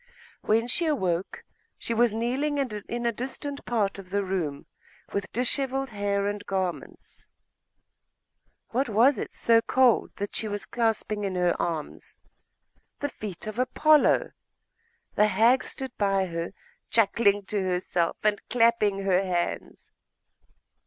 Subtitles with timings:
[0.41, 1.43] When she awoke,
[1.77, 4.65] she was kneeling in a distant part of the room,
[5.13, 7.27] with dishevelled hair and garments.
[8.69, 12.17] What was it so cold that she was clasping in her arms?
[12.99, 14.31] The feet of the Apollo!
[15.13, 16.51] The hag stood by her,
[16.89, 19.91] chuckling to herself and clapping her hands.